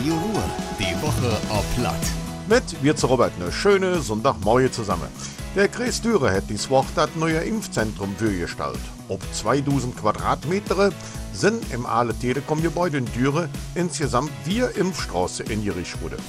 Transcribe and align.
Radio 0.00 0.14
Ruhr, 0.14 0.42
die 0.78 1.02
Woche 1.02 1.36
auf 1.50 1.76
Platt. 1.76 2.00
Mit 2.48 2.82
wir 2.82 2.96
zu 2.96 3.06
Robert 3.06 3.32
eine 3.38 3.52
schöne 3.52 4.00
Sonntagmorgen 4.00 4.72
zusammen. 4.72 5.08
Der 5.54 5.68
Kreis 5.68 6.00
Düre 6.00 6.32
hat 6.32 6.44
dies 6.48 6.70
Woche 6.70 6.88
das 6.94 7.10
neue 7.16 7.40
Impfzentrum 7.40 8.16
fürgestellt. 8.16 8.80
Ob 9.08 9.20
2000 9.34 9.94
Quadratmeter 9.98 10.90
sind 11.34 11.70
im 11.74 11.84
Aale 11.84 12.14
Telekom-Gebäude 12.14 12.96
in 12.96 13.12
Düre 13.12 13.50
insgesamt 13.74 14.30
vier 14.44 14.74
Impfstraßen 14.74 15.50
eingerichtet 15.50 16.00
worden. 16.00 16.22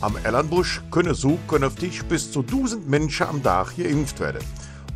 Am 0.00 0.16
Ellenbusch 0.22 0.80
können 0.92 1.14
so 1.14 1.40
künftig 1.48 2.04
bis 2.04 2.30
zu 2.30 2.42
1000 2.42 2.88
Menschen 2.88 3.26
am 3.26 3.42
Tag 3.42 3.76
geimpft 3.76 4.20
werden. 4.20 4.44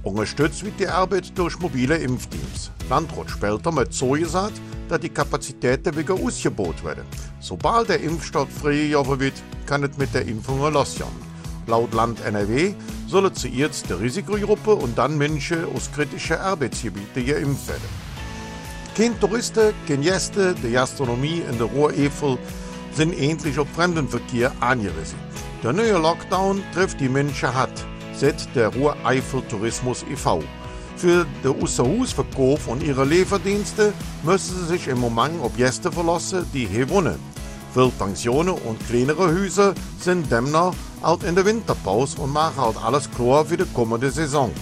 Unterstützt 0.05 0.65
wird 0.65 0.81
die 0.81 0.89
Arbeit 0.89 1.37
durch 1.39 1.59
mobile 1.61 1.97
Impfteams. 1.97 2.73
Landrat 2.89 3.73
mit 3.73 3.93
so 3.93 4.11
gesagt, 4.11 4.61
dass 4.89 4.99
die 4.99 5.09
Kapazitäten 5.09 5.97
wieder 5.97 6.15
ausgebaut 6.15 6.85
werden. 6.85 7.05
Sobald 7.39 7.89
der 7.89 8.01
Impfstoff 8.01 8.49
freigegeben 8.51 9.21
wird, 9.21 9.35
kann 9.65 9.85
es 9.85 9.97
mit 9.97 10.13
der 10.13 10.27
Impfung 10.27 10.61
losgehen. 10.73 11.33
Laut 11.69 11.95
Land 11.95 12.21
NRW 12.25 12.75
sollen 13.07 13.33
zuerst 13.33 13.89
die 13.89 13.93
Risikogruppe 13.93 14.75
und 14.75 14.99
dann 14.99 15.17
Menschen 15.17 15.65
aus 15.73 15.89
kritischen 15.95 16.37
Arbeitsgebieten 16.37 17.25
geimpft 17.25 17.69
werden. 17.69 17.89
Kein 18.97 19.19
Touristen, 19.21 19.73
kein 19.87 20.03
Gäste, 20.03 20.57
die 20.65 20.73
Gastronomie 20.73 21.43
in 21.49 21.59
der 21.59 21.69
Ruhr-Efel 21.69 22.39
sind 22.93 23.17
endlich 23.17 23.57
auf 23.57 23.69
Fremdenverkehr 23.77 24.51
angewiesen. 24.59 25.19
Der 25.63 25.73
neue 25.73 25.97
Lockdown 25.97 26.61
trifft 26.75 27.01
die 27.01 27.09
Menschen 27.09 27.55
hart 27.55 27.87
seit 28.23 28.55
der 28.55 28.69
Ruhr-Eifel 28.69 29.43
Tourismus 29.49 30.05
e.V. 30.09 30.45
Für 30.97 31.27
den 31.43 31.61
Außerhausverkauf 31.61 32.69
und 32.69 32.81
ihre 32.81 33.05
Lieferdienste 33.05 33.93
müssen 34.23 34.61
sie 34.61 34.67
sich 34.67 34.87
im 34.87 35.01
Moment 35.01 35.43
auf 35.43 35.57
Gäste 35.57 35.91
verlassen, 35.91 36.47
die 36.55 36.67
hier 36.67 36.89
wohnen. 36.89 37.19
Viele 37.75 37.91
Pensionen 37.99 38.55
und 38.55 38.79
kleinere 38.87 39.27
Häuser 39.27 39.75
sind 39.99 40.31
demnach 40.31 40.73
halt 41.03 41.25
in 41.25 41.35
der 41.35 41.45
Winterpause 41.45 42.21
und 42.21 42.33
machen 42.33 42.59
halt 42.59 42.77
alles 42.85 43.11
klar 43.11 43.45
für 43.45 43.57
die 43.57 43.65
kommende 43.75 44.13
Saison. 44.13 44.53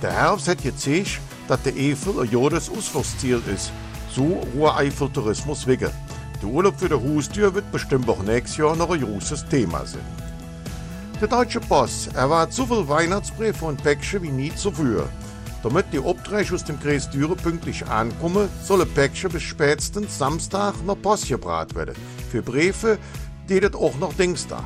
Der 0.00 0.12
Herbst 0.12 0.48
hat 0.48 0.62
gezeigt, 0.62 1.20
dass 1.48 1.62
der 1.62 1.74
Eifel 1.74 2.18
ein 2.18 2.30
Jahres 2.30 2.70
Ausflugsziel 2.70 3.42
ist, 3.54 3.72
so 4.10 4.40
Ruhr-Eifel 4.54 5.10
Tourismus 5.10 5.66
wegen. 5.66 5.90
Der 6.40 6.48
Urlaub 6.48 6.80
für 6.80 6.88
die 6.88 6.94
Haustür 6.94 7.54
wird 7.54 7.70
bestimmt 7.72 8.08
auch 8.08 8.22
nächstes 8.22 8.56
Jahr 8.56 8.74
noch 8.74 8.88
ein 8.88 9.02
großes 9.02 9.44
Thema 9.50 9.84
sein. 9.84 10.19
Der 11.20 11.28
Deutsche 11.28 11.60
Post 11.60 12.14
erwartet 12.14 12.54
so 12.54 12.64
viel 12.64 12.88
Weihnachtsbriefe 12.88 13.66
und 13.66 13.82
Päckchen 13.82 14.22
wie 14.22 14.30
nie 14.30 14.54
zuvor. 14.54 15.06
Damit 15.62 15.84
die 15.92 15.98
Obträge 15.98 16.54
aus 16.54 16.64
dem 16.64 16.80
Kreis 16.80 17.10
Düre 17.10 17.36
pünktlich 17.36 17.86
ankommen, 17.86 18.48
soll 18.64 18.80
ein 18.80 18.88
Päckchen 18.94 19.30
bis 19.30 19.42
spätestens 19.42 20.16
Samstag 20.16 20.82
noch 20.86 21.02
Post 21.02 21.28
gebracht 21.28 21.74
werden. 21.74 21.94
Für 22.30 22.40
Briefe 22.40 22.98
geht 23.46 23.64
es 23.64 23.74
auch 23.74 23.98
noch 23.98 24.14
Dienstag. 24.14 24.64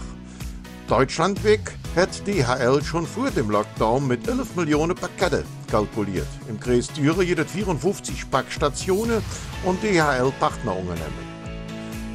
Deutschlandweg 0.86 1.72
hat 1.96 2.24
DHL 2.24 2.84
schon 2.84 3.04
vor 3.04 3.32
dem 3.32 3.50
Lockdown 3.50 4.06
mit 4.06 4.28
11 4.28 4.54
Millionen 4.54 4.94
Pakete 4.94 5.44
kalkuliert. 5.68 6.28
Im 6.48 6.60
Kreis 6.60 6.86
Düre 6.86 7.24
jedes 7.24 7.50
54 7.50 8.30
Packstationen 8.30 9.24
und 9.64 9.82
DHL-Partnerunternehmen. 9.82 11.34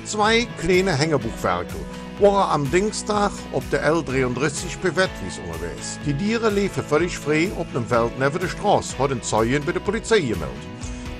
Zwei 0.06 0.48
kleine 0.62 0.94
Hängebuchwerke 0.94 1.76
waren 2.20 2.52
am 2.52 2.72
Dienstag 2.72 3.32
auf 3.54 3.64
der 3.72 3.90
L33 3.90 4.78
bei 4.82 4.96
Wettwies 4.96 5.40
unterwegs. 5.40 6.00
Die 6.06 6.14
Tiere 6.14 6.50
liefen 6.50 6.84
völlig 6.84 7.18
frei 7.18 7.50
auf 7.58 7.68
dem 7.74 7.86
Feld 7.86 8.20
neben 8.20 8.40
der 8.40 8.48
Straße, 8.48 8.98
hat 9.00 9.12
ein 9.12 9.24
Zeugen 9.24 9.64
bei 9.66 9.72
der 9.72 9.80
Polizei 9.80 10.20
gemeldet. 10.20 10.50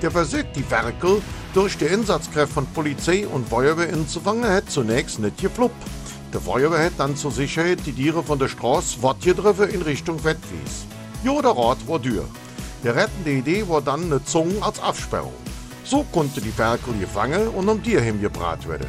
Der 0.02 0.10
Versuch, 0.10 0.44
die 0.54 0.70
Werkel 0.70 1.22
durch 1.54 1.78
die 1.78 1.88
Einsatzkräfte 1.88 2.54
von 2.54 2.66
Polizei 2.66 3.26
und 3.26 3.48
Feuerwehr 3.48 3.88
einzufangen, 3.88 4.48
hat 4.48 4.70
zunächst 4.70 5.18
nicht 5.18 5.38
gefloppt. 5.38 5.74
Der 6.32 6.40
Feuerwehr 6.40 6.84
hat 6.84 6.92
dann 6.98 7.16
zur 7.16 7.32
Sicherheit 7.32 7.78
die 7.86 7.92
Tiere 7.92 8.22
von 8.22 8.38
der 8.38 8.48
Straße 8.48 8.98
fortgedriffen 8.98 9.70
in 9.70 9.82
Richtung 9.82 10.22
Wettwies. 10.22 10.86
Ja, 11.24 11.40
der 11.40 11.56
Rat 11.56 11.78
war 11.88 11.98
durch. 11.98 12.22
Die 12.84 12.88
rettende 12.88 13.30
Idee 13.30 13.68
war 13.68 13.80
dann 13.80 14.04
eine 14.04 14.24
Zunge 14.24 14.62
als 14.62 14.80
Absperrung. 14.80 15.34
So 15.84 16.04
konnte 16.12 16.40
die 16.40 16.56
Werkel 16.56 16.94
gefangen 16.98 17.48
und 17.48 17.68
am 17.68 17.82
Tierheim 17.82 18.20
gebracht 18.20 18.68
werden. 18.68 18.86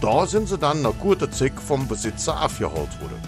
Da 0.00 0.26
sind 0.26 0.48
sie 0.48 0.58
dann 0.58 0.82
nach 0.82 0.96
kurzer 1.00 1.30
Zeit 1.30 1.54
vom 1.54 1.88
Besitzer 1.88 2.36
abgeholt 2.36 3.00
worden. 3.00 3.20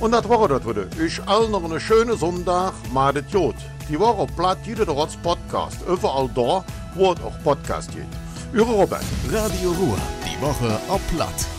Und 0.00 0.12
das 0.12 0.28
war 0.28 0.48
das 0.48 0.64
wurde. 0.64 0.88
Ich 1.04 1.20
all 1.26 1.48
noch 1.48 1.64
einen 1.64 1.80
schönen 1.80 2.16
Sonntag, 2.16 2.72
madet 2.92 3.30
Jod. 3.30 3.56
Die 3.88 3.98
Woche 3.98 4.26
platt 4.36 4.58
jeder 4.64 4.86
Rotz 4.88 5.16
Podcast. 5.16 5.78
Überall 5.88 6.28
da, 6.34 6.64
wo 6.94 7.12
es 7.12 7.20
auch 7.20 7.38
Podcast 7.42 7.90
geht. 7.92 8.06
Ihre 8.52 8.70
Robert. 8.70 9.04
Radio 9.30 9.70
Ruhr, 9.70 9.98
die 10.24 10.40
Woche 10.40 10.78
auf 10.88 11.00
Platt. 11.14 11.51